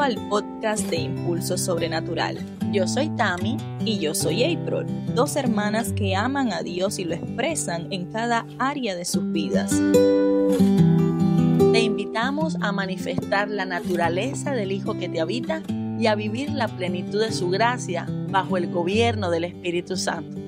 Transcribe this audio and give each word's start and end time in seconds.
Al 0.00 0.16
podcast 0.30 0.88
de 0.88 0.96
Impulso 0.96 1.58
Sobrenatural. 1.58 2.38
Yo 2.72 2.88
soy 2.88 3.10
Tami 3.16 3.58
y 3.84 3.98
yo 3.98 4.14
soy 4.14 4.44
April, 4.44 4.86
dos 5.14 5.36
hermanas 5.36 5.92
que 5.92 6.16
aman 6.16 6.54
a 6.54 6.62
Dios 6.62 6.98
y 6.98 7.04
lo 7.04 7.14
expresan 7.14 7.92
en 7.92 8.10
cada 8.10 8.46
área 8.58 8.96
de 8.96 9.04
sus 9.04 9.30
vidas. 9.30 9.70
Te 11.72 11.80
invitamos 11.80 12.56
a 12.62 12.72
manifestar 12.72 13.50
la 13.50 13.66
naturaleza 13.66 14.52
del 14.52 14.72
Hijo 14.72 14.96
que 14.98 15.10
te 15.10 15.20
habita 15.20 15.62
y 15.68 16.06
a 16.06 16.14
vivir 16.14 16.50
la 16.50 16.68
plenitud 16.68 17.20
de 17.20 17.32
su 17.32 17.50
gracia 17.50 18.06
bajo 18.30 18.56
el 18.56 18.72
gobierno 18.72 19.28
del 19.28 19.44
Espíritu 19.44 19.98
Santo. 19.98 20.40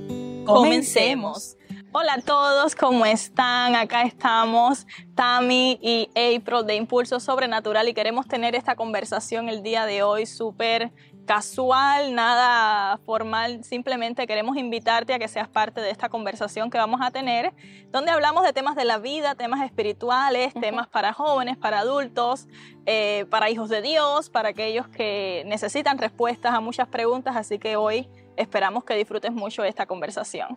Comencemos. 0.46 1.59
Hola 1.95 2.14
a 2.14 2.20
todos, 2.22 2.74
¿cómo 2.74 3.04
están? 3.04 3.77
Acá 3.77 4.04
estamos, 4.04 4.86
Tami 5.14 5.79
y 5.82 6.09
April 6.12 6.64
de 6.64 6.74
Impulso 6.74 7.20
Sobrenatural 7.20 7.87
y 7.87 7.92
queremos 7.92 8.27
tener 8.27 8.55
esta 8.55 8.77
conversación 8.77 9.50
el 9.50 9.62
día 9.62 9.84
de 9.84 10.02
hoy 10.02 10.24
súper 10.24 10.91
casual, 11.27 12.14
nada 12.14 12.97
formal, 13.05 13.62
simplemente 13.62 14.27
queremos 14.27 14.56
invitarte 14.56 15.12
a 15.12 15.19
que 15.19 15.28
seas 15.28 15.48
parte 15.48 15.83
de 15.83 15.91
esta 15.91 16.09
conversación 16.09 16.70
que 16.70 16.78
vamos 16.78 17.02
a 17.02 17.10
tener, 17.10 17.52
donde 17.91 18.11
hablamos 18.11 18.42
de 18.45 18.55
temas 18.55 18.74
de 18.74 18.86
la 18.86 18.97
vida, 18.97 19.34
temas 19.34 19.61
espirituales, 19.61 20.55
temas 20.55 20.88
para 20.88 21.12
jóvenes, 21.12 21.59
para 21.59 21.80
adultos, 21.80 22.48
eh, 22.86 23.27
para 23.28 23.50
hijos 23.50 23.69
de 23.69 23.83
Dios, 23.83 24.30
para 24.30 24.48
aquellos 24.48 24.88
que 24.88 25.42
necesitan 25.45 25.98
respuestas 25.98 26.55
a 26.55 26.61
muchas 26.61 26.88
preguntas, 26.88 27.36
así 27.36 27.59
que 27.59 27.77
hoy 27.77 28.09
esperamos 28.38 28.83
que 28.84 28.95
disfrutes 28.95 29.30
mucho 29.30 29.62
esta 29.62 29.84
conversación 29.84 30.56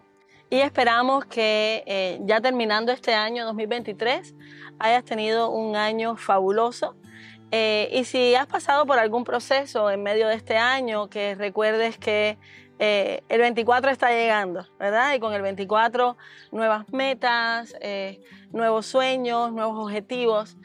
y 0.55 0.61
esperamos 0.61 1.25
que 1.25 1.83
eh, 1.85 2.17
ya 2.23 2.39
terminando 2.39 2.93
este 2.93 3.13
año 3.13 3.43
2023 3.43 4.33
hayas 4.79 5.03
tenido 5.03 5.49
un 5.49 5.75
año 5.75 6.15
fabuloso. 6.15 6.95
Eh, 7.51 7.89
y 7.91 8.05
si 8.05 8.35
has 8.35 8.47
pasado 8.47 8.85
por 8.85 8.97
algún 8.97 9.25
proceso 9.25 9.91
en 9.91 10.01
medio 10.01 10.29
de 10.29 10.35
este 10.35 10.55
año, 10.55 11.09
que 11.09 11.35
recuerdes 11.35 11.97
que 11.97 12.37
eh, 12.79 13.21
el 13.27 13.41
24 13.41 13.91
está 13.91 14.11
llegando, 14.11 14.65
¿verdad? 14.79 15.13
Y 15.13 15.19
con 15.19 15.33
el 15.33 15.41
24 15.41 16.15
nuevas 16.53 16.87
metas, 16.93 17.75
nuevos 18.51 18.85
sueños, 18.85 19.51
nuevos 19.51 19.77
objetivos. 19.77 20.55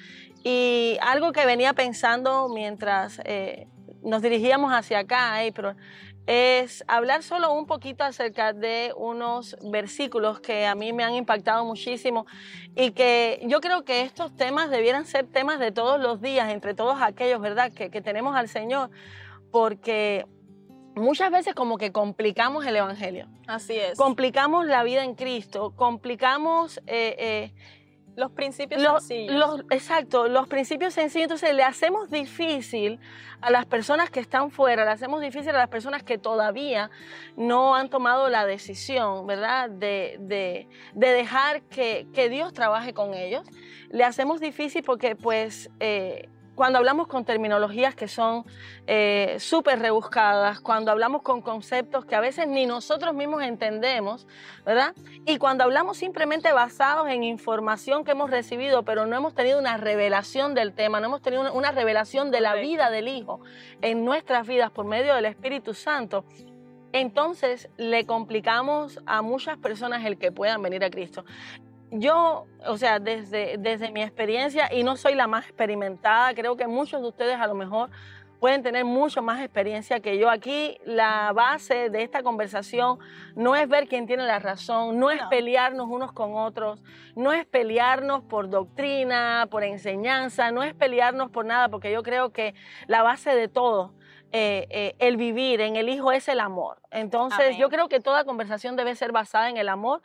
Y 0.45 0.98
algo 1.03 1.33
que 1.33 1.45
venía 1.47 1.73
pensando 1.73 2.48
mientras 2.48 3.20
nos 4.03 4.23
dirigíamos 4.23 4.73
hacia 4.73 5.01
acá, 5.01 5.41
pero 5.53 5.75
es 6.31 6.84
hablar 6.86 7.25
solo 7.25 7.53
un 7.53 7.67
poquito 7.67 8.05
acerca 8.05 8.53
de 8.53 8.95
unos 8.97 9.56
versículos 9.69 10.39
que 10.39 10.64
a 10.64 10.77
mí 10.77 10.92
me 10.92 11.03
han 11.03 11.14
impactado 11.14 11.64
muchísimo 11.64 12.25
y 12.77 12.92
que 12.92 13.42
yo 13.48 13.61
creo 13.61 13.84
que 13.84 14.03
estos 14.03 14.36
temas 14.36 14.70
debieran 14.70 15.06
ser 15.06 15.27
temas 15.27 15.58
de 15.58 15.73
todos 15.73 16.01
los 16.01 16.20
días, 16.20 16.48
entre 16.51 16.73
todos 16.73 17.03
aquellos, 17.03 17.41
¿verdad?, 17.41 17.73
que, 17.73 17.91
tenemos 18.01 18.36
al 18.36 18.48
Señor, 18.48 18.91
porque 19.51 20.25
muchas 20.95 21.33
veces 21.33 21.53
como 21.56 21.78
que 21.78 21.91
complicamos 21.91 22.64
el 22.64 22.77
Evangelio. 22.77 23.27
Así 23.48 23.75
es. 23.75 23.98
Complicamos 23.98 24.67
la 24.67 24.84
vida 24.84 25.03
en 25.03 25.17
Cristo, 25.17 25.75
complicamos... 25.75 26.78
Eh, 26.86 27.17
eh, 27.19 27.55
los 28.16 28.30
principios 28.33 28.83
sencillos. 28.83 29.64
exacto, 29.70 30.28
los 30.28 30.48
principios 30.48 30.94
sencillos. 30.94 31.25
Entonces 31.25 31.55
le 31.55 31.62
hacemos 31.62 32.11
difícil 32.11 32.98
a 33.41 33.50
las 33.50 33.67
personas 33.67 34.11
que 34.11 34.20
están 34.20 34.50
fuera, 34.50 34.84
le 34.84 34.91
hacemos 34.91 35.20
difícil 35.20 35.50
a 35.50 35.58
las 35.58 35.69
personas 35.69 36.02
que 36.02 36.19
todavía 36.19 36.91
no 37.36 37.75
han 37.75 37.89
tomado 37.89 38.28
la 38.28 38.44
decisión, 38.44 39.27
¿verdad? 39.27 39.70
De, 39.70 40.17
de, 40.20 40.67
dejar 40.94 41.62
que, 41.62 42.06
que, 42.12 42.28
Dios 42.28 42.52
trabaje 42.52 42.92
con 42.92 43.14
ellos. 43.14 43.47
Le 43.91 44.05
hacemos 44.05 44.41
difícil 44.41 44.83
porque 44.83 45.17
pues... 45.17 45.70
Eh, 45.80 46.28
cuando 46.61 46.78
hablamos 46.78 47.06
con 47.06 47.25
terminologías 47.25 47.94
que 47.94 48.06
son 48.06 48.44
eh, 48.86 49.36
súper 49.41 49.78
rebuscadas, 49.78 50.61
cuando 50.61 50.91
hablamos 50.91 51.22
con 51.22 51.41
conceptos 51.41 52.05
que 52.05 52.14
a 52.14 52.20
veces 52.20 52.48
ni 52.48 52.67
nosotros 52.67 53.14
mismos 53.14 53.42
entendemos, 53.45 54.27
¿verdad? 54.67 54.95
Y 55.24 55.39
cuando 55.39 55.64
hablamos 55.64 55.96
simplemente 55.96 56.52
basados 56.52 57.08
en 57.08 57.24
información 57.24 58.05
que 58.05 58.11
hemos 58.11 58.29
recibido, 58.29 58.83
pero 58.83 59.07
no 59.07 59.17
hemos 59.17 59.35
tenido 59.35 59.58
una 59.58 59.79
revelación 59.79 60.52
del 60.52 60.74
tema, 60.74 61.01
no 61.01 61.07
hemos 61.07 61.23
tenido 61.23 61.51
una 61.55 61.73
revelación 61.73 62.30
de 62.30 62.42
la 62.42 62.55
vida 62.57 62.90
del 62.90 63.08
Hijo 63.08 63.40
en 63.80 64.05
nuestras 64.05 64.46
vidas 64.46 64.70
por 64.70 64.85
medio 64.85 65.14
del 65.14 65.24
Espíritu 65.24 65.73
Santo, 65.73 66.27
entonces 66.92 67.70
le 67.79 68.05
complicamos 68.05 69.01
a 69.06 69.23
muchas 69.23 69.56
personas 69.56 70.05
el 70.05 70.18
que 70.18 70.30
puedan 70.30 70.61
venir 70.61 70.85
a 70.85 70.90
Cristo 70.90 71.24
yo, 71.90 72.46
o 72.67 72.77
sea, 72.77 72.98
desde, 72.98 73.56
desde 73.58 73.90
mi 73.90 74.02
experiencia, 74.02 74.73
y 74.73 74.83
no 74.83 74.96
soy 74.96 75.14
la 75.14 75.27
más 75.27 75.46
experimentada, 75.46 76.34
creo 76.34 76.56
que 76.56 76.67
muchos 76.67 77.01
de 77.01 77.08
ustedes 77.08 77.36
a 77.39 77.46
lo 77.46 77.55
mejor 77.55 77.90
pueden 78.40 78.62
tener 78.62 78.84
mucho 78.84 79.23
más 79.23 79.40
experiencia 79.40 80.00
que 80.00 80.18
yo. 80.18 80.30
Aquí 80.30 80.79
la 80.84 81.33
base 81.33 81.90
de 81.90 82.02
esta 82.02 82.23
conversación 82.23 82.98
no 83.36 83.55
es 83.55 83.68
ver 83.68 83.86
quién 83.86 84.06
tiene 84.06 84.24
la 84.24 84.39
razón, 84.39 84.98
no 84.98 85.11
es 85.11 85.20
pelearnos 85.29 85.89
unos 85.89 86.12
con 86.12 86.34
otros, 86.34 86.83
no 87.14 87.33
es 87.33 87.45
pelearnos 87.45 88.23
por 88.23 88.48
doctrina, 88.48 89.46
por 89.50 89.62
enseñanza, 89.62 90.50
no 90.50 90.62
es 90.62 90.74
pelearnos 90.74 91.30
por 91.30 91.45
nada, 91.45 91.68
porque 91.68 91.92
yo 91.92 92.02
creo 92.02 92.30
que 92.30 92.55
la 92.86 93.02
base 93.02 93.34
de 93.34 93.48
todo 93.48 93.92
eh, 94.33 94.67
eh, 94.70 94.95
el 95.00 95.17
vivir 95.17 95.61
en 95.61 95.77
el 95.77 95.89
Hijo 95.89 96.12
es 96.12 96.29
el 96.29 96.40
amor. 96.40 96.80
Entonces, 96.90 97.56
yo 97.58 97.68
creo 97.68 97.89
que 97.89 98.00
toda 98.00 98.24
conversación 98.24 98.77
debe 98.77 98.95
ser 98.95 99.12
basada 99.12 99.50
en 99.50 99.56
el 99.56 99.68
amor 99.68 100.02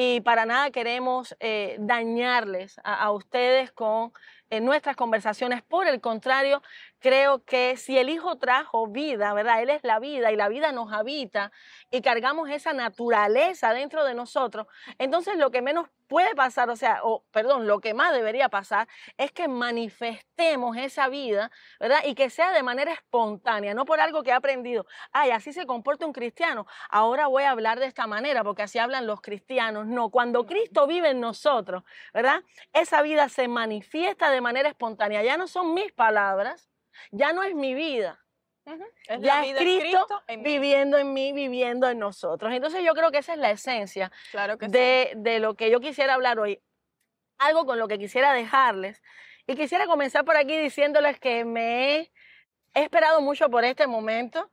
y 0.00 0.20
para 0.20 0.46
nada 0.46 0.70
queremos 0.70 1.36
eh, 1.40 1.74
dañarles 1.80 2.76
a, 2.84 3.10
ustedes 3.10 3.72
con 3.72 4.12
eh, 4.50 4.60
nuestras 4.60 4.96
conversaciones. 4.96 5.62
Por 5.62 5.86
el 5.86 6.00
contrario, 6.00 6.62
creo 6.98 7.44
que 7.44 7.76
si 7.76 7.98
el 7.98 8.08
Hijo 8.08 8.36
trajo 8.36 8.86
vida, 8.86 9.32
¿verdad? 9.34 9.62
Él 9.62 9.70
es 9.70 9.84
la 9.84 9.98
vida 9.98 10.32
y 10.32 10.36
la 10.36 10.48
vida 10.48 10.72
nos 10.72 10.92
habita 10.92 11.52
y 11.90 12.00
cargamos 12.02 12.48
esa 12.50 12.72
naturaleza 12.72 13.72
dentro 13.72 14.04
de 14.04 14.14
nosotros, 14.14 14.66
entonces 14.98 15.36
lo 15.36 15.50
que 15.50 15.62
menos 15.62 15.88
puede 16.08 16.34
pasar, 16.34 16.70
o 16.70 16.76
sea, 16.76 17.00
o 17.04 17.24
perdón, 17.30 17.66
lo 17.66 17.80
que 17.80 17.94
más 17.94 18.12
debería 18.12 18.48
pasar 18.48 18.88
es 19.18 19.30
que 19.30 19.46
manifestemos 19.46 20.76
esa 20.76 21.08
vida, 21.08 21.50
¿verdad? 21.78 21.98
Y 22.06 22.14
que 22.14 22.30
sea 22.30 22.52
de 22.52 22.62
manera 22.62 22.92
espontánea, 22.92 23.74
no 23.74 23.84
por 23.84 24.00
algo 24.00 24.22
que 24.22 24.30
he 24.30 24.32
aprendido. 24.32 24.86
Ay, 25.12 25.30
así 25.30 25.52
se 25.52 25.66
comporta 25.66 26.06
un 26.06 26.12
cristiano. 26.12 26.66
Ahora 26.88 27.26
voy 27.26 27.44
a 27.44 27.50
hablar 27.50 27.78
de 27.78 27.86
esta 27.86 28.06
manera 28.06 28.42
porque 28.42 28.62
así 28.62 28.78
hablan 28.78 29.06
los 29.06 29.20
cristianos. 29.20 29.86
No, 29.86 30.08
cuando 30.08 30.46
Cristo 30.46 30.86
vive 30.86 31.10
en 31.10 31.20
nosotros, 31.20 31.84
¿verdad? 32.14 32.42
Esa 32.72 33.02
vida 33.02 33.28
se 33.28 33.46
manifiesta 33.46 34.30
de 34.30 34.37
manera 34.40 34.68
espontánea. 34.68 35.22
Ya 35.22 35.36
no 35.36 35.48
son 35.48 35.74
mis 35.74 35.92
palabras, 35.92 36.70
ya 37.10 37.32
no 37.32 37.42
es 37.42 37.54
mi 37.54 37.74
vida. 37.74 38.24
ya 39.20 39.44
es 39.44 39.56
Cristo, 39.56 40.06
viviendo 40.40 40.98
en 40.98 41.12
mí, 41.12 41.32
viviendo 41.32 41.88
en 41.88 41.98
nosotros. 41.98 42.52
Entonces 42.52 42.84
yo 42.84 42.94
creo 42.94 43.10
que 43.10 43.18
esa 43.18 43.32
es 43.32 43.38
la 43.38 43.50
esencia 43.50 44.12
de, 44.60 45.12
de 45.16 45.38
lo 45.40 45.54
que 45.54 45.70
yo 45.70 45.80
quisiera 45.80 46.14
hablar 46.14 46.38
hoy. 46.38 46.60
Algo 47.38 47.66
con 47.66 47.78
lo 47.78 47.88
que 47.88 47.98
quisiera 47.98 48.32
dejarles. 48.32 49.02
Y 49.46 49.56
quisiera 49.56 49.86
comenzar 49.86 50.24
por 50.24 50.36
aquí 50.36 50.56
diciéndoles 50.58 51.18
que 51.18 51.44
me 51.44 51.96
he, 51.96 52.12
he 52.78 52.84
esperado 52.84 53.20
mucho 53.20 53.48
por 53.50 53.64
este 53.64 53.86
momento. 53.86 54.50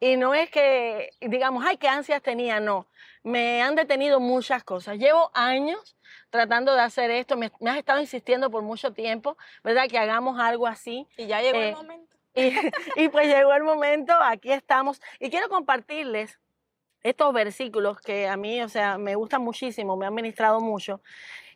Y 0.00 0.16
no 0.16 0.34
es 0.34 0.50
que, 0.50 1.10
digamos, 1.20 1.64
ay, 1.66 1.76
qué 1.76 1.88
ansias 1.88 2.22
tenía, 2.22 2.60
no. 2.60 2.86
Me 3.22 3.62
han 3.62 3.74
detenido 3.74 4.20
muchas 4.20 4.64
cosas. 4.64 4.98
Llevo 4.98 5.30
años 5.34 5.96
tratando 6.30 6.74
de 6.74 6.80
hacer 6.80 7.10
esto. 7.10 7.36
Me, 7.36 7.50
has 7.66 7.76
estado 7.76 8.00
insistiendo 8.00 8.50
por 8.50 8.62
mucho 8.62 8.92
tiempo, 8.92 9.36
¿verdad? 9.64 9.88
Que 9.88 9.98
hagamos 9.98 10.38
algo 10.38 10.66
así. 10.66 11.06
Y 11.16 11.26
ya 11.26 11.42
llegó 11.42 11.58
el 11.58 11.64
eh, 11.64 11.74
momento. 11.74 12.16
Y, 12.96 13.08
pues 13.08 13.28
llegó 13.28 13.54
el 13.54 13.64
momento, 13.64 14.12
aquí 14.20 14.52
estamos. 14.52 15.00
Y 15.18 15.30
quiero 15.30 15.48
compartirles 15.48 16.38
estos 17.02 17.32
versículos 17.32 18.00
que 18.00 18.28
a 18.28 18.36
mí, 18.36 18.60
o 18.62 18.68
sea, 18.68 18.98
me 18.98 19.14
gustan 19.14 19.40
muchísimo, 19.40 19.96
me 19.96 20.06
han 20.06 20.14
ministrado 20.14 20.60
mucho, 20.60 21.00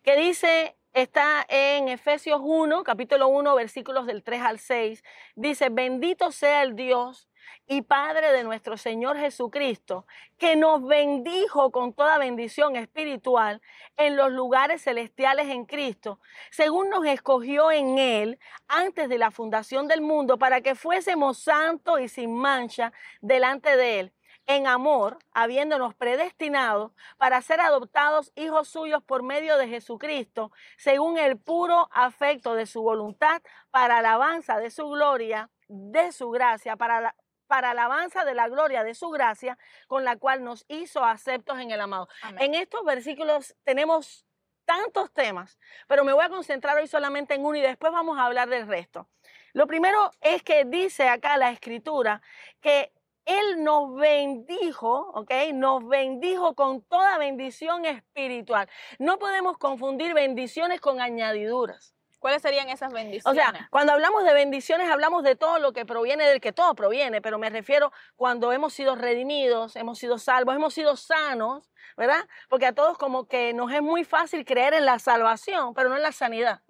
que 0.02 0.16
dice, 0.16 0.76
está 0.92 1.46
en 1.48 1.88
Efesios 1.88 2.40
1, 2.42 2.82
capítulo 2.84 3.28
1, 3.28 3.54
versículos 3.54 4.06
del 4.06 4.22
3 4.22 4.42
al 4.42 4.58
6, 4.58 5.04
dice, 5.36 5.68
bendito 5.70 6.32
sea 6.32 6.62
el 6.62 6.74
Dios 6.74 7.28
y 7.66 7.82
Padre 7.82 8.32
de 8.32 8.42
nuestro 8.42 8.76
Señor 8.76 9.16
Jesucristo, 9.16 10.06
que 10.38 10.56
nos 10.56 10.84
bendijo 10.84 11.70
con 11.70 11.92
toda 11.92 12.18
bendición 12.18 12.76
espiritual 12.76 13.60
en 13.96 14.16
los 14.16 14.32
lugares 14.32 14.82
celestiales 14.82 15.48
en 15.48 15.64
Cristo, 15.64 16.20
según 16.50 16.90
nos 16.90 17.06
escogió 17.06 17.70
en 17.70 17.98
Él 17.98 18.38
antes 18.66 19.08
de 19.08 19.18
la 19.18 19.30
fundación 19.30 19.86
del 19.86 20.00
mundo, 20.00 20.38
para 20.38 20.60
que 20.60 20.74
fuésemos 20.74 21.38
santos 21.38 22.00
y 22.00 22.08
sin 22.08 22.34
mancha 22.34 22.92
delante 23.20 23.76
de 23.76 24.00
Él 24.00 24.12
en 24.46 24.66
amor, 24.66 25.18
habiéndonos 25.32 25.94
predestinado 25.94 26.92
para 27.18 27.40
ser 27.42 27.60
adoptados 27.60 28.32
hijos 28.34 28.68
suyos 28.68 29.02
por 29.02 29.22
medio 29.22 29.56
de 29.56 29.68
Jesucristo, 29.68 30.50
según 30.76 31.18
el 31.18 31.38
puro 31.38 31.88
afecto 31.92 32.54
de 32.54 32.66
su 32.66 32.82
voluntad, 32.82 33.42
para 33.70 33.98
alabanza 33.98 34.58
de 34.58 34.70
su 34.70 34.88
gloria, 34.88 35.50
de 35.68 36.12
su 36.12 36.30
gracia, 36.30 36.76
para 36.76 37.00
la, 37.00 37.16
para 37.46 37.70
alabanza 37.70 38.24
de 38.24 38.34
la 38.34 38.48
gloria 38.48 38.84
de 38.84 38.94
su 38.94 39.10
gracia, 39.10 39.58
con 39.88 40.04
la 40.04 40.16
cual 40.16 40.44
nos 40.44 40.64
hizo 40.68 41.04
aceptos 41.04 41.58
en 41.58 41.70
el 41.70 41.80
amado. 41.80 42.08
En 42.38 42.54
estos 42.54 42.84
versículos 42.84 43.56
tenemos 43.64 44.24
tantos 44.64 45.12
temas, 45.12 45.58
pero 45.88 46.04
me 46.04 46.12
voy 46.12 46.24
a 46.24 46.28
concentrar 46.28 46.76
hoy 46.76 46.86
solamente 46.86 47.34
en 47.34 47.44
uno 47.44 47.56
y 47.56 47.60
después 47.60 47.92
vamos 47.92 48.18
a 48.18 48.26
hablar 48.26 48.48
del 48.48 48.68
resto. 48.68 49.08
Lo 49.52 49.66
primero 49.66 50.12
es 50.20 50.44
que 50.44 50.64
dice 50.64 51.08
acá 51.08 51.36
la 51.36 51.50
escritura 51.50 52.22
que 52.60 52.92
Él 53.24 53.62
nos 53.62 53.94
bendijo, 53.94 55.10
¿ok? 55.14 55.30
Nos 55.52 55.86
bendijo 55.86 56.54
con 56.54 56.82
toda 56.82 57.18
bendición 57.18 57.84
espiritual. 57.84 58.68
No 58.98 59.18
podemos 59.18 59.58
confundir 59.58 60.14
bendiciones 60.14 60.80
con 60.80 61.00
añadiduras. 61.00 61.94
¿Cuáles 62.18 62.42
serían 62.42 62.68
esas 62.68 62.90
O 62.92 62.94
bendiciones? 62.94 63.42
sea, 63.42 63.68
cuando 63.70 63.94
hablamos 63.94 64.24
de 64.24 64.34
bendiciones, 64.34 64.90
hablamos 64.90 65.22
de 65.22 65.36
todo 65.36 65.58
lo 65.58 65.72
que 65.72 65.86
proviene 65.86 66.26
del 66.26 66.40
que 66.42 66.52
todo 66.52 66.74
proviene, 66.74 67.22
pero 67.22 67.38
me 67.38 67.48
refiero 67.48 67.92
cuando 68.16 68.52
hemos 68.52 68.74
sido 68.74 68.94
redimidos, 68.94 69.74
hemos 69.74 69.98
sido 69.98 70.18
salvos, 70.18 70.54
hemos 70.54 70.74
sido 70.74 70.96
sanos, 70.96 71.70
¿verdad? 71.96 72.28
Porque 72.50 72.66
a 72.66 72.74
todos 72.74 72.98
como 72.98 73.26
que 73.26 73.54
nos 73.54 73.72
es 73.72 73.80
muy 73.80 74.04
fácil 74.04 74.44
creer 74.44 74.74
en 74.74 74.84
la 74.84 74.98
salvación, 74.98 75.72
pero 75.72 75.88
no 75.88 75.96
en 75.96 76.02
la 76.02 76.12
sanidad. 76.12 76.60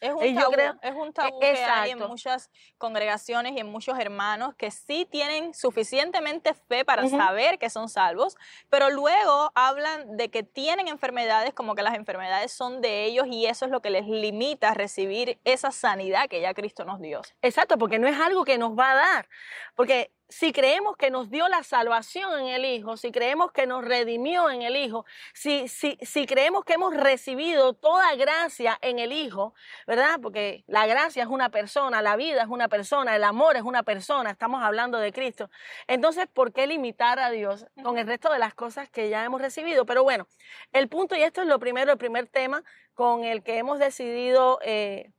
Es 0.00 0.12
un 0.12 0.22
Eh, 0.22 0.34
tabú, 0.34 0.52
creo- 0.52 0.76
es 0.80 0.94
un 0.94 1.08
eh, 1.08 1.12
tabú 1.12 1.40
que 1.40 1.64
hay 1.64 1.90
en 1.90 1.98
muchas 1.98 2.50
congregaciones 2.78 3.52
y 3.52 3.58
en 3.58 3.66
muchos 3.68 3.98
hermanos 3.98 4.54
que 4.56 4.70
sí 4.70 5.06
tienen 5.10 5.52
suficientemente 5.54 6.54
fe 6.54 6.84
para 6.84 7.08
saber 7.08 7.58
que 7.58 7.68
son 7.70 7.88
salvos, 7.88 8.36
pero 8.70 8.90
luego 8.90 9.50
hablan 9.54 10.16
de 10.16 10.30
que 10.30 10.42
tienen 10.42 10.88
enfermedades 10.88 11.52
como 11.54 11.74
que 11.74 11.82
las 11.82 11.94
enfermedades 11.94 12.52
son 12.52 12.80
de 12.80 13.04
ellos 13.06 13.26
y 13.28 13.46
eso 13.46 13.64
es 13.64 13.70
lo 13.70 13.80
que 13.80 13.90
les 13.90 14.06
limita 14.06 14.70
a 14.70 14.74
recibir 14.74 15.38
esa 15.44 15.70
sanidad 15.72 16.28
que 16.28 16.40
ya 16.40 16.54
Cristo 16.54 16.84
nos 16.84 17.00
dio. 17.00 17.22
Exacto, 17.42 17.76
porque 17.78 17.98
no 17.98 18.06
es 18.06 18.18
algo 18.20 18.44
que 18.44 18.58
nos 18.58 18.78
va 18.78 18.92
a 18.92 18.94
dar. 18.94 19.28
Porque 19.74 20.12
si 20.28 20.52
creemos 20.52 20.96
que 20.96 21.10
nos 21.10 21.30
dio 21.30 21.48
la 21.48 21.62
salvación 21.62 22.40
en 22.40 22.48
el 22.48 22.64
Hijo, 22.64 22.96
si 22.96 23.10
creemos 23.10 23.50
que 23.50 23.66
nos 23.66 23.84
redimió 23.84 24.50
en 24.50 24.62
el 24.62 24.76
Hijo, 24.76 25.06
si, 25.32 25.68
si, 25.68 25.98
si 26.02 26.26
creemos 26.26 26.64
que 26.64 26.74
hemos 26.74 26.94
recibido 26.94 27.72
toda 27.72 28.14
gracia 28.14 28.78
en 28.82 28.98
el 28.98 29.12
Hijo, 29.12 29.54
¿verdad? 29.86 30.20
Porque 30.22 30.64
la 30.66 30.86
gracia 30.86 31.22
es 31.22 31.28
una 31.28 31.48
persona, 31.48 32.02
la 32.02 32.16
vida 32.16 32.42
es 32.42 32.48
una 32.48 32.68
persona, 32.68 33.16
el 33.16 33.24
amor 33.24 33.56
es 33.56 33.62
una 33.62 33.82
persona, 33.82 34.30
estamos 34.30 34.62
hablando 34.62 34.98
de 34.98 35.12
Cristo. 35.12 35.50
Entonces, 35.86 36.26
¿por 36.26 36.52
qué 36.52 36.66
limitar 36.66 37.18
a 37.18 37.30
Dios 37.30 37.66
con 37.82 37.96
el 37.98 38.06
resto 38.06 38.30
de 38.30 38.38
las 38.38 38.54
cosas 38.54 38.90
que 38.90 39.08
ya 39.08 39.24
hemos 39.24 39.40
recibido? 39.40 39.86
Pero 39.86 40.02
bueno, 40.02 40.26
el 40.72 40.88
punto, 40.88 41.16
y 41.16 41.22
esto 41.22 41.40
es 41.40 41.48
lo 41.48 41.58
primero, 41.58 41.92
el 41.92 41.98
primer 41.98 42.26
tema 42.26 42.62
con 42.94 43.24
el 43.24 43.42
que 43.42 43.58
hemos 43.58 43.78
decidido... 43.78 44.58
eh, 44.62 45.10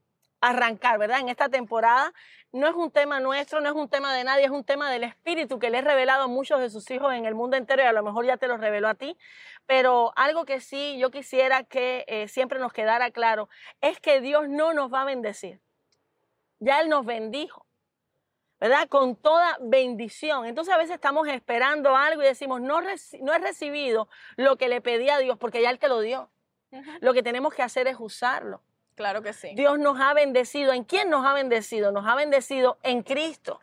arrancar, 0.41 0.97
¿verdad? 0.97 1.19
En 1.19 1.29
esta 1.29 1.49
temporada 1.49 2.13
no 2.51 2.67
es 2.67 2.73
un 2.73 2.91
tema 2.91 3.19
nuestro, 3.19 3.61
no 3.61 3.69
es 3.69 3.75
un 3.75 3.89
tema 3.89 4.13
de 4.15 4.23
nadie, 4.23 4.45
es 4.45 4.51
un 4.51 4.63
tema 4.63 4.89
del 4.89 5.03
Espíritu 5.03 5.59
que 5.59 5.69
le 5.69 5.79
he 5.79 5.81
revelado 5.81 6.23
a 6.23 6.27
muchos 6.27 6.59
de 6.59 6.69
sus 6.69 6.89
hijos 6.89 7.13
en 7.13 7.25
el 7.25 7.35
mundo 7.35 7.57
entero 7.57 7.83
y 7.83 7.85
a 7.85 7.93
lo 7.93 8.03
mejor 8.03 8.25
ya 8.25 8.37
te 8.37 8.47
lo 8.47 8.57
reveló 8.57 8.87
a 8.87 8.95
ti. 8.95 9.17
Pero 9.65 10.13
algo 10.15 10.45
que 10.45 10.59
sí 10.59 10.97
yo 10.99 11.11
quisiera 11.11 11.63
que 11.63 12.05
eh, 12.07 12.27
siempre 12.27 12.59
nos 12.59 12.73
quedara 12.73 13.11
claro 13.11 13.49
es 13.81 13.99
que 13.99 14.21
Dios 14.21 14.49
no 14.49 14.73
nos 14.73 14.91
va 14.91 15.01
a 15.01 15.05
bendecir. 15.05 15.61
Ya 16.59 16.81
Él 16.81 16.89
nos 16.89 17.05
bendijo. 17.05 17.65
¿Verdad? 18.59 18.89
Con 18.89 19.15
toda 19.15 19.57
bendición. 19.61 20.45
Entonces 20.45 20.73
a 20.73 20.77
veces 20.77 20.95
estamos 20.95 21.29
esperando 21.29 21.95
algo 21.95 22.21
y 22.21 22.25
decimos, 22.25 22.59
no, 22.59 22.81
no 22.81 23.33
he 23.33 23.39
recibido 23.39 24.09
lo 24.35 24.57
que 24.57 24.67
le 24.67 24.81
pedí 24.81 25.09
a 25.09 25.17
Dios 25.17 25.37
porque 25.37 25.61
ya 25.61 25.69
Él 25.69 25.79
te 25.79 25.87
lo 25.87 26.01
dio. 26.01 26.29
Lo 26.99 27.13
que 27.13 27.23
tenemos 27.23 27.53
que 27.53 27.63
hacer 27.63 27.87
es 27.87 27.95
usarlo. 27.99 28.61
Claro 28.99 29.21
que 29.21 29.31
sí. 29.31 29.53
Dios 29.55 29.79
nos 29.79 29.97
ha 30.01 30.13
bendecido. 30.13 30.73
¿En 30.73 30.83
quién 30.83 31.09
nos 31.09 31.25
ha 31.25 31.31
bendecido? 31.31 31.93
Nos 31.93 32.05
ha 32.05 32.15
bendecido 32.15 32.79
en 32.83 33.01
Cristo. 33.01 33.61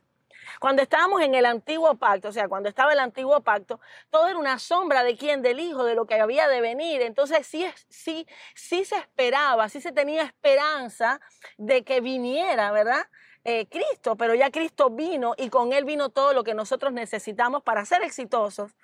Cuando 0.61 0.81
estábamos 0.81 1.21
en 1.21 1.35
el 1.35 1.44
antiguo 1.44 1.94
pacto, 1.97 2.29
o 2.29 2.33
sea, 2.33 2.49
cuando 2.49 2.71
estaba 2.71 2.94
el 2.94 3.00
antiguo 3.00 3.43
pacto, 3.43 3.79
todo 4.09 4.29
era 4.29 4.38
una 4.38 4.59
sombra 4.59 5.05
de 5.05 5.15
quién, 5.15 5.43
del 5.43 5.61
Hijo, 5.61 5.85
de 5.85 5.94
lo 5.94 6.06
que 6.06 6.19
había 6.19 6.49
de 6.49 6.62
venir. 6.62 7.03
Entonces 7.03 7.47
sí, 7.47 7.67
sí, 7.91 8.27
sí 8.55 8.87
se 8.87 8.97
esperaba, 8.97 9.69
sí 9.69 9.83
se 9.83 9.93
tenía 9.93 10.23
esperanza 10.23 11.21
de 11.59 11.85
que 11.85 12.00
viniera, 12.00 12.73
¿verdad? 12.73 13.05
Eh, 13.44 13.67
Cristo, 13.69 14.17
pero 14.17 14.35
ya 14.35 14.50
Cristo 14.50 14.89
vino 14.89 15.35
y 15.37 15.50
con 15.50 15.75
Él 15.75 15.85
vino 15.85 16.09
todo 16.09 16.32
lo 16.32 16.44
que 16.44 16.55
nosotros 16.55 16.94
necesitamos 16.94 17.62
para 17.62 17.85
ser 17.85 18.03
exitosos, 18.03 18.75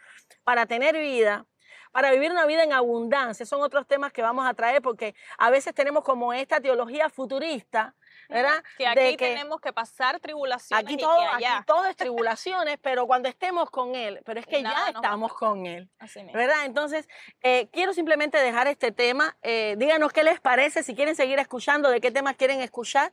para 0.44 0.66
tener 0.66 0.98
vida, 0.98 1.46
para 1.92 2.10
vivir 2.10 2.30
una 2.30 2.46
vida 2.46 2.64
en 2.64 2.72
abundancia. 2.72 3.46
Son 3.46 3.62
otros 3.62 3.86
temas 3.86 4.12
que 4.12 4.22
vamos 4.22 4.46
a 4.46 4.54
traer 4.54 4.82
porque 4.82 5.14
a 5.38 5.50
veces 5.50 5.74
tenemos 5.74 6.02
como 6.02 6.32
esta 6.32 6.60
teología 6.60 7.08
futurista, 7.10 7.94
¿verdad? 8.28 8.62
Que 8.78 8.86
aquí 8.86 9.00
De 9.00 9.16
tenemos 9.16 9.60
que 9.60 9.72
pasar 9.72 10.18
tribulaciones 10.20 10.84
aquí 10.84 10.94
y 10.94 10.98
todo, 10.98 11.18
que 11.20 11.26
aquí 11.26 11.44
allá. 11.44 11.64
todo 11.66 11.84
es 11.86 11.96
tribulaciones, 11.96 12.78
pero 12.80 13.06
cuando 13.06 13.28
estemos 13.28 13.70
con 13.70 13.94
Él, 13.94 14.20
pero 14.24 14.40
es 14.40 14.46
que 14.46 14.62
Nada 14.62 14.86
ya 14.90 14.92
estamos 14.92 15.32
con 15.34 15.66
Él. 15.66 15.88
Así 15.98 16.22
mismo. 16.22 16.38
¿Verdad? 16.38 16.64
Entonces, 16.64 17.08
eh, 17.42 17.68
quiero 17.72 17.92
simplemente 17.92 18.38
dejar 18.38 18.66
este 18.68 18.92
tema. 18.92 19.36
eh, 19.42 19.74
díganos 19.78 20.12
qué 20.12 20.24
les 20.24 20.40
parece, 20.40 20.82
si 20.82 20.94
quieren 20.94 21.14
seguir 21.16 21.38
escuchando, 21.38 21.88
de 21.90 22.00
qué 22.00 22.10
temas 22.10 22.36
quieren 22.36 22.60
escuchar, 22.60 23.12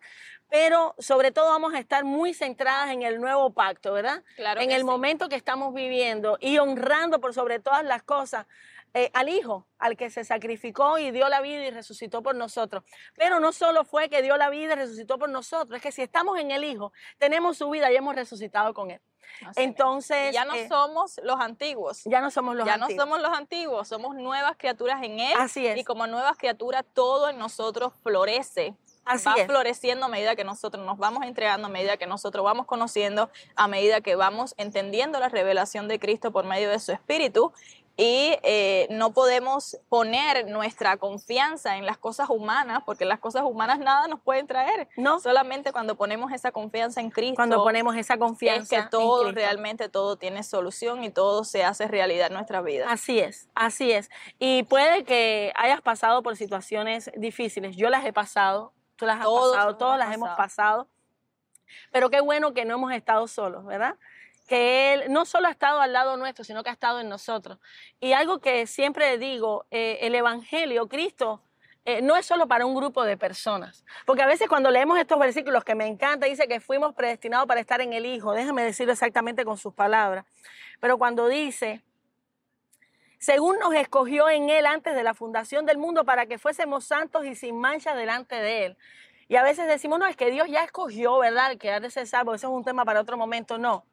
pero 0.50 0.95
sobre 0.97 1.31
todo 1.31 1.45
vamos 1.50 1.73
a 1.75 1.79
estar 1.79 2.03
muy 2.03 2.33
centradas 2.33 2.89
en 2.89 3.03
el 3.03 3.21
nuevo 3.21 3.53
pacto, 3.53 3.94
¿verdad? 3.94 4.23
Claro 4.35 4.61
en 4.61 4.69
que 4.69 4.75
el 4.75 4.81
sí. 4.81 4.85
momento 4.85 5.29
que 5.29 5.35
estamos 5.35 5.73
viviendo 5.73 6.38
y 6.41 6.57
honrando 6.57 7.19
por 7.21 7.33
sobre 7.33 7.59
todas 7.59 7.83
las 7.83 8.01
cosas 8.03 8.47
eh, 8.94 9.12
al 9.13 9.30
Hijo, 9.30 9.68
al 9.77 9.95
que 9.97 10.09
se 10.09 10.24
sacrificó 10.24 10.97
y 10.97 11.12
dio 11.12 11.30
la 11.30 11.41
vida 11.41 11.65
y 11.65 11.71
resucitó 11.71 12.21
por 12.21 12.36
nosotros. 12.36 12.83
Pero 13.15 13.39
no 13.39 13.51
solo 13.51 13.86
fue 13.86 14.09
que 14.09 14.21
dio 14.21 14.38
la 14.38 14.50
vida 14.50 14.74
y 14.74 14.75
resucitó 14.75 15.18
por 15.18 15.30
nosotros, 15.30 15.77
es 15.77 15.83
que 15.83 15.91
si 15.91 16.01
estamos 16.01 16.39
en 16.39 16.51
el 16.51 16.63
Hijo, 16.63 16.91
tenemos 17.18 17.57
su 17.57 17.69
vida 17.69 17.91
y 17.91 17.95
hemos 17.95 18.15
resucitado 18.15 18.74
con 18.74 18.91
Él. 18.91 19.01
Así. 19.45 19.62
Entonces, 19.62 20.33
ya 20.33 20.44
no 20.44 20.56
eh, 20.56 20.68
somos 20.68 21.19
los 21.24 21.39
antiguos. 21.39 22.01
ya 22.06 22.19
no 22.19 22.31
somos 22.31 22.56
los 22.56 22.65
ya 22.65 22.74
antiguos. 22.74 22.95
no 22.95 23.03
somos 23.03 23.21
los 23.21 23.38
antiguos, 23.38 23.88
somos 23.88 24.15
nuevas 24.15 24.57
criaturas 24.57 25.03
en 25.03 25.19
Él. 25.19 25.33
Así 25.38 25.65
es. 25.68 25.77
Y 25.77 25.83
como 25.83 26.07
nuevas 26.07 26.35
criaturas, 26.38 26.83
todo 26.94 27.30
en 27.30 27.38
nosotros 27.38 27.94
florece. 28.01 28.75
Así 29.06 29.25
va 29.25 29.35
es. 29.35 29.47
floreciendo 29.47 30.06
a 30.06 30.09
medida 30.09 30.35
que 30.35 30.44
nosotros 30.44 30.85
nos 30.85 30.97
vamos 30.97 31.24
entregando, 31.25 31.68
a 31.68 31.69
medida 31.69 31.97
que 31.97 32.06
nosotros 32.06 32.44
vamos 32.44 32.68
conociendo, 32.68 33.31
a 33.56 33.68
medida 33.68 34.01
que 34.01 34.15
vamos 34.15 34.53
entendiendo 34.57 35.19
la 35.19 35.30
revelación 35.30 35.88
de 35.88 36.00
Cristo 36.00 36.31
por 36.31 36.45
medio 36.45 36.69
de 36.69 36.80
su 36.80 36.92
Espíritu. 36.92 37.51
Y 38.01 38.37
eh, 38.43 38.87
no 38.91 39.11
podemos 39.11 39.77
poner 39.89 40.47
nuestra 40.47 40.95
confianza 40.95 41.75
en 41.75 41.85
las 41.85 41.97
cosas 41.97 42.29
humanas, 42.29 42.81
porque 42.85 43.03
las 43.03 43.19
cosas 43.19 43.43
humanas 43.43 43.77
nada 43.79 44.07
nos 44.07 44.21
pueden 44.21 44.47
traer. 44.47 44.87
No. 44.95 45.19
Solamente 45.19 45.73
cuando 45.73 45.97
ponemos 45.97 46.31
esa 46.31 46.53
confianza 46.53 47.01
en 47.01 47.09
Cristo 47.09 47.35
Cuando 47.35 47.61
ponemos 47.61 47.97
esa 47.97 48.17
confianza. 48.17 48.61
es 48.63 48.69
que 48.69 48.75
en 48.77 48.89
todo, 48.89 49.23
Cristo. 49.23 49.35
realmente 49.35 49.89
todo 49.89 50.15
tiene 50.15 50.43
solución 50.43 51.03
y 51.03 51.09
todo 51.09 51.43
se 51.43 51.65
hace 51.65 51.89
realidad 51.89 52.27
en 52.27 52.35
nuestra 52.35 52.61
vida. 52.61 52.85
Así 52.89 53.19
es, 53.19 53.49
así 53.53 53.91
es. 53.91 54.09
Y 54.39 54.63
puede 54.63 55.03
que 55.03 55.51
hayas 55.57 55.81
pasado 55.81 56.23
por 56.23 56.37
situaciones 56.37 57.11
difíciles. 57.17 57.75
Yo 57.75 57.89
las 57.89 58.05
he 58.05 58.13
pasado, 58.13 58.71
tú 58.95 59.07
las 59.07 59.17
has 59.17 59.25
Todos 59.25 59.51
pasado, 59.57 59.71
las 59.71 59.77
todas 59.77 59.95
hemos 59.95 60.07
las 60.07 60.15
hemos 60.15 60.29
pasado. 60.37 60.83
pasado. 60.85 60.87
Pero 61.91 62.09
qué 62.09 62.21
bueno 62.21 62.53
que 62.53 62.63
no 62.63 62.75
hemos 62.75 62.94
estado 62.94 63.27
solos, 63.27 63.65
¿verdad? 63.65 63.95
Que 64.49 64.94
Él 64.94 65.13
no 65.13 65.25
solo 65.25 65.47
ha 65.47 65.51
estado 65.51 65.79
al 65.79 65.94
lado 65.94 66.18
nuestro, 66.18 66.44
sino 66.44 66.63
que 66.63 66.71
ha 66.71 66.73
estado 66.73 66.99
en 66.99 67.07
nosotros. 67.07 67.59
Y 67.99 68.13
algo 68.13 68.39
que 68.39 68.65
siempre 68.65 69.19
digo, 69.19 69.68
eh, 69.69 69.99
el 70.01 70.15
Evangelio, 70.15 70.89
Cristo, 70.89 71.44
eh, 71.85 72.01
no 72.01 72.18
es 72.18 72.25
solo 72.25 72.47
para 72.47 72.65
un 72.65 72.73
grupo 72.73 73.03
de 73.03 73.15
personas. 73.15 73.85
Porque 74.07 74.23
a 74.23 74.25
veces 74.25 74.49
cuando 74.49 74.71
leemos 74.71 74.97
estos 74.97 75.19
versículos 75.19 75.63
que 75.63 75.75
me 75.75 75.85
encanta, 75.85 76.25
dice 76.25 76.47
que 76.47 76.59
fuimos 76.59 76.95
predestinados 76.95 77.47
para 77.47 77.59
estar 77.61 77.79
en 77.79 77.94
el 77.94 78.07
Hijo. 78.07 78.33
Déjame 78.33 78.63
decirlo 78.63 78.91
exactamente 78.91 79.45
con 79.45 79.56
sus 79.56 79.71
palabras. 79.71 80.25
Pero 80.79 80.97
cuando 80.97 81.27
dice, 81.27 81.83
según 83.19 83.59
nos 83.59 83.75
escogió 83.75 84.29
en 84.29 84.49
Él 84.49 84.65
antes 84.65 84.95
de 84.95 85.03
la 85.03 85.13
fundación 85.13 85.68
del 85.68 85.77
mundo 85.77 86.06
para 86.06 86.25
que 86.25 86.39
fuésemos 86.39 86.85
santos 86.85 87.23
y 87.23 87.35
sin 87.35 87.56
mancha 87.56 87.94
delante 87.94 88.33
de 88.33 88.65
Él. 88.65 88.77
Y 89.27 89.35
a 89.35 89.44
veces 89.44 89.68
decimos, 89.68 89.99
no, 89.99 90.07
es 90.07 90.15
que 90.15 90.31
Dios 90.31 90.47
ya 90.49 90.63
escogió, 90.63 91.19
¿verdad? 91.19 91.56
Que 91.57 91.71
ha 91.71 91.79
de 91.79 91.91
ser 91.91 92.07
salvo, 92.07 92.33
eso 92.33 92.47
es 92.47 92.53
un 92.53 92.63
tema 92.63 92.83
para 92.83 92.99
otro 92.99 93.15
momento. 93.15 93.59
No. 93.59 93.85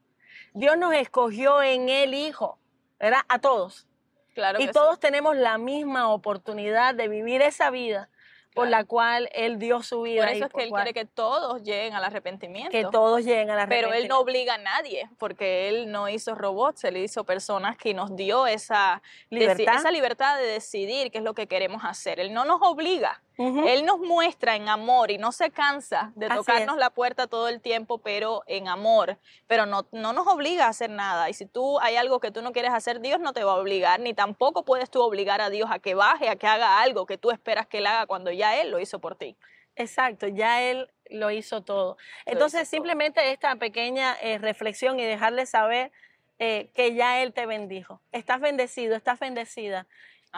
Dios 0.54 0.76
nos 0.78 0.94
escogió 0.94 1.62
en 1.62 1.88
el 1.88 2.14
Hijo, 2.14 2.58
¿verdad? 2.98 3.20
A 3.28 3.38
todos. 3.38 3.86
Claro 4.34 4.60
y 4.60 4.68
todos 4.68 4.96
sí. 4.96 5.00
tenemos 5.00 5.34
la 5.36 5.56
misma 5.56 6.12
oportunidad 6.12 6.94
de 6.94 7.08
vivir 7.08 7.40
esa 7.40 7.70
vida 7.70 8.10
por 8.56 8.68
la 8.68 8.84
cual 8.84 9.28
Él 9.32 9.58
dio 9.58 9.82
su 9.82 10.02
vida. 10.02 10.24
Por 10.24 10.32
y 10.32 10.36
eso 10.36 10.46
es 10.46 10.50
por 10.50 10.58
que 10.58 10.64
Él 10.64 10.70
cual- 10.70 10.82
quiere 10.84 10.94
que 10.94 11.04
todos 11.04 11.62
lleguen 11.62 11.94
al 11.94 12.02
arrepentimiento. 12.04 12.70
que 12.70 12.84
todos 12.86 13.22
lleguen 13.22 13.50
a 13.50 13.56
la 13.56 13.68
Pero 13.68 13.92
Él 13.92 14.08
no 14.08 14.18
obliga 14.18 14.54
a 14.54 14.58
nadie, 14.58 15.10
porque 15.18 15.68
Él 15.68 15.92
no 15.92 16.08
hizo 16.08 16.34
robots, 16.34 16.84
Él 16.84 16.96
hizo 16.96 17.24
personas 17.24 17.76
que 17.76 17.92
nos 17.92 18.16
dio 18.16 18.46
esa 18.46 19.02
Libertad. 19.28 19.76
esa 19.76 19.90
libertad 19.90 20.38
de 20.38 20.44
decidir 20.46 21.10
qué 21.10 21.18
es 21.18 21.24
lo 21.24 21.34
que 21.34 21.46
queremos 21.46 21.84
hacer. 21.84 22.18
Él 22.18 22.32
no 22.32 22.46
nos 22.46 22.60
obliga, 22.62 23.22
Él 23.38 23.84
nos 23.84 23.98
muestra 23.98 24.56
en 24.56 24.68
amor 24.68 25.10
y 25.10 25.18
no 25.18 25.30
se 25.30 25.50
cansa 25.50 26.12
de 26.14 26.26
Así 26.26 26.36
tocarnos 26.36 26.76
es. 26.76 26.80
la 26.80 26.90
puerta 26.90 27.26
todo 27.26 27.48
el 27.48 27.60
tiempo, 27.60 27.98
pero 27.98 28.42
en 28.46 28.66
amor. 28.66 29.18
Pero 29.46 29.66
no, 29.66 29.86
no 29.92 30.14
nos 30.14 30.26
obliga 30.26 30.64
a 30.66 30.68
hacer 30.68 30.88
nada. 30.88 31.28
Y 31.28 31.34
si 31.34 31.44
tú 31.44 31.78
hay 31.80 31.96
algo 31.96 32.18
que 32.18 32.30
tú 32.30 32.40
no 32.40 32.52
quieres 32.52 32.72
hacer, 32.72 33.00
Dios 33.00 33.20
no 33.20 33.34
te 33.34 33.44
va 33.44 33.52
a 33.52 33.56
obligar, 33.56 34.00
ni 34.00 34.14
tampoco 34.14 34.64
puedes 34.64 34.90
tú 34.90 35.02
obligar 35.02 35.42
a 35.42 35.50
Dios 35.50 35.68
a 35.70 35.78
que 35.78 35.94
baje, 35.94 36.30
a 36.30 36.36
que 36.36 36.46
haga 36.46 36.80
algo 36.80 37.04
que 37.04 37.18
tú 37.18 37.30
esperas 37.30 37.66
que 37.66 37.78
Él 37.78 37.86
haga 37.86 38.06
cuando 38.06 38.30
ya 38.30 38.56
Él 38.56 38.70
lo 38.70 38.80
hizo 38.80 39.00
por 39.00 39.16
ti. 39.16 39.36
Exacto, 39.74 40.28
ya 40.28 40.62
Él 40.62 40.90
lo 41.10 41.30
hizo 41.30 41.62
todo. 41.62 41.98
Entonces, 42.24 42.62
hizo 42.62 42.70
todo. 42.70 42.76
simplemente 42.76 43.32
esta 43.32 43.54
pequeña 43.56 44.16
eh, 44.22 44.38
reflexión 44.38 44.98
y 44.98 45.04
dejarle 45.04 45.44
saber 45.44 45.92
eh, 46.38 46.70
que 46.74 46.94
ya 46.94 47.22
Él 47.22 47.34
te 47.34 47.44
bendijo. 47.44 48.00
Estás 48.12 48.40
bendecido, 48.40 48.96
estás 48.96 49.18
bendecida. 49.20 49.86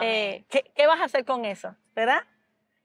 Eh. 0.01 0.45
¿qué, 0.49 0.69
qué 0.75 0.87
vas 0.87 0.99
a 0.99 1.05
hacer 1.05 1.25
con 1.25 1.45
eso? 1.45 1.75
¿Verdad? 1.93 2.23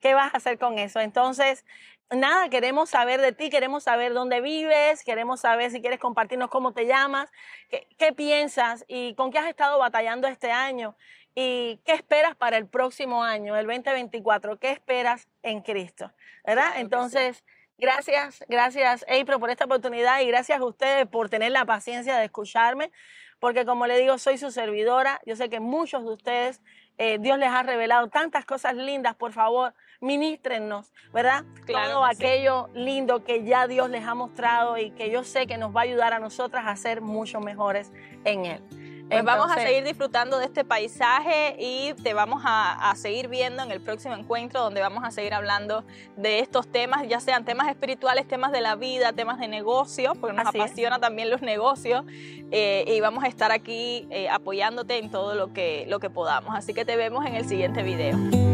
¿Qué 0.04 0.12
vas 0.12 0.34
a 0.34 0.37
hacer 0.37 0.58
con 0.58 0.78
eso? 0.78 1.00
Entonces, 1.00 1.64
nada, 2.11 2.50
queremos 2.50 2.90
saber 2.90 3.23
de 3.23 3.32
ti, 3.32 3.49
queremos 3.49 3.84
saber 3.84 4.12
dónde 4.12 4.42
vives, 4.42 5.02
queremos 5.02 5.40
saber 5.40 5.70
si 5.70 5.80
quieres 5.80 5.99
compartirnos 5.99 6.50
cómo 6.50 6.75
te 6.75 6.84
llamas, 6.84 7.32
qué, 7.70 7.88
qué 7.96 8.12
piensas 8.12 8.84
y 8.87 9.14
con 9.14 9.30
qué 9.30 9.38
has 9.38 9.49
estado 9.49 9.78
batallando 9.78 10.28
este 10.28 10.52
año 10.52 10.94
y 11.34 11.80
qué 11.87 11.94
esperas 11.94 12.37
para 12.37 12.58
el 12.58 12.66
próximo 12.68 13.25
año, 13.25 13.56
el 13.56 13.66
2024, 13.66 14.58
qué 14.58 14.73
esperas 14.73 15.26
en 15.42 15.62
Cristo, 15.62 16.12
¿verdad? 16.44 16.75
Entonces... 16.76 17.42
Gracias, 17.76 18.44
gracias 18.49 19.04
April 19.08 19.40
por 19.40 19.50
esta 19.50 19.64
oportunidad 19.64 20.20
y 20.20 20.28
gracias 20.28 20.61
a 20.61 20.64
ustedes 20.64 21.08
por 21.08 21.28
tener 21.28 21.50
la 21.50 21.64
paciencia 21.64 22.16
de 22.16 22.26
escucharme, 22.26 22.92
porque 23.40 23.66
como 23.66 23.88
le 23.88 23.99
digo, 23.99 24.16
soy 24.16 24.38
su 24.38 24.52
servidora. 24.52 25.20
Yo 25.26 25.34
sé 25.34 25.50
que 25.50 25.58
muchos 25.58 26.04
de 26.04 26.11
ustedes, 26.12 26.62
eh, 26.99 27.18
Dios 27.18 27.37
les 27.37 27.50
ha 27.50 27.64
revelado 27.64 28.08
tantas 28.08 28.44
cosas 28.44 28.76
lindas. 28.76 29.16
Por 29.16 29.32
favor, 29.32 29.75
ministrennos, 30.04 30.92
¿verdad? 31.12 31.44
Todo 31.66 32.04
aquello 32.04 32.68
lindo 32.75 33.25
que 33.25 33.44
ya 33.44 33.66
Dios 33.66 33.90
les 33.90 34.04
ha 34.04 34.14
mostrado 34.14 34.78
y 34.78 34.90
que 34.90 35.11
yo 35.11 35.25
sé 35.25 35.46
que 35.46 35.56
nos 35.56 35.75
va 35.75 35.80
a 35.80 35.84
ayudar 35.84 36.12
a 36.12 36.18
nosotras 36.18 36.64
a 36.66 36.76
ser 36.76 37.00
mucho 37.00 37.40
mejores 37.40 37.90
en 38.25 38.44
Él. 38.44 38.62
Pues 39.08 39.23
vamos 39.23 39.50
a 39.50 39.61
seguir 39.61 39.84
disfrutando 39.84 40.38
de 40.38 40.46
este 40.46 40.64
paisaje 40.64 41.56
y 41.58 41.92
te 42.02 42.14
vamos 42.14 42.42
a, 42.44 42.92
seguir 42.96 43.28
viendo 43.28 43.62
en 43.62 43.70
el 43.70 43.80
próximo 43.80 44.14
encuentro 44.14 44.61
donde 44.61 44.80
vamos 44.80 45.04
a 45.04 45.11
seguir 45.11 45.34
hablando 45.34 45.84
de 46.16 46.38
estos 46.38 46.66
temas, 46.66 47.06
ya 47.06 47.20
sean 47.20 47.44
temas 47.44 47.68
espirituales, 47.68 48.26
temas 48.26 48.50
de 48.50 48.61
la 48.61 48.76
vida, 48.76 49.12
temas 49.12 49.38
de 49.38 49.49
negocio, 49.49 50.14
porque 50.20 50.34
nos 50.34 50.46
apasiona 50.46 51.00
también 51.00 51.28
los 51.28 51.42
negocios 51.42 52.04
eh, 52.50 52.84
y 52.87 53.00
vamos 53.00 53.25
a 53.25 53.28
estar 53.28 53.52
aquí 53.52 54.06
eh, 54.11 54.28
apoyándote 54.28 54.99
en 54.99 55.11
todo 55.11 55.34
lo 55.34 55.52
que, 55.52 55.84
lo 55.88 56.00
que 56.00 56.08
podamos. 56.08 56.54
Así 56.56 56.73
que 56.73 56.84
te 56.84 56.96
vemos 56.96 57.26
en 57.26 57.34
el 57.34 57.46
siguiente 57.46 57.82
video. 57.82 58.53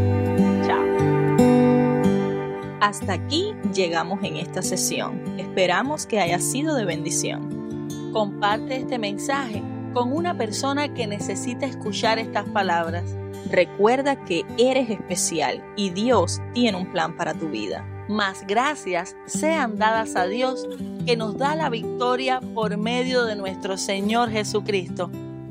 Hasta 2.80 3.12
aquí 3.12 3.54
llegamos 3.74 4.24
en 4.24 4.36
esta 4.36 4.62
sesión. 4.62 5.22
Esperamos 5.38 6.06
que 6.06 6.18
haya 6.18 6.38
sido 6.38 6.74
de 6.74 6.86
bendición. 6.86 7.88
Comparte 8.12 8.76
este 8.76 8.98
mensaje 8.98 9.62
con 9.92 10.12
una 10.12 10.36
persona 10.36 10.94
que 10.94 11.06
necesita 11.06 11.66
escuchar 11.66 12.18
estas 12.18 12.48
palabras. 12.48 13.04
Recuerda 13.50 14.24
que 14.24 14.44
eres 14.56 14.88
especial 14.88 15.62
y 15.76 15.90
Dios 15.90 16.40
tiene 16.54 16.78
un 16.78 16.90
plan 16.90 17.16
para 17.16 17.34
tu 17.34 17.50
vida. 17.50 17.86
Más 18.08 18.46
gracias 18.46 19.14
sean 19.26 19.76
dadas 19.76 20.16
a 20.16 20.26
Dios 20.26 20.66
que 21.04 21.16
nos 21.16 21.36
da 21.36 21.54
la 21.54 21.68
victoria 21.68 22.40
por 22.54 22.76
medio 22.78 23.24
de 23.24 23.36
nuestro 23.36 23.76
Señor 23.76 24.30
Jesucristo. 24.30 25.10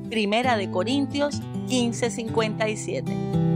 Primera 0.10 0.58
de 0.58 0.72
Corintios 0.72 1.42
15:57. 1.68 3.49